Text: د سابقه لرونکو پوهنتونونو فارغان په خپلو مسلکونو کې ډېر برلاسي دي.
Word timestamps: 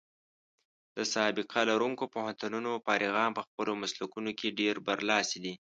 د 0.97 0.99
سابقه 1.15 1.59
لرونکو 1.71 2.03
پوهنتونونو 2.13 2.71
فارغان 2.85 3.31
په 3.37 3.41
خپلو 3.47 3.71
مسلکونو 3.83 4.31
کې 4.39 4.55
ډېر 4.59 4.75
برلاسي 4.87 5.37
دي. 5.43 5.53